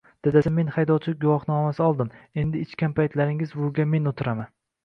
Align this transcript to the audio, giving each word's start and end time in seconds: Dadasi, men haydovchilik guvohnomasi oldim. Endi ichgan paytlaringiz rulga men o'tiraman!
Dadasi, 0.27 0.51
men 0.53 0.71
haydovchilik 0.77 1.19
guvohnomasi 1.25 1.85
oldim. 1.89 2.11
Endi 2.45 2.65
ichgan 2.69 2.99
paytlaringiz 3.01 3.55
rulga 3.61 3.87
men 3.93 4.13
o'tiraman! 4.15 4.53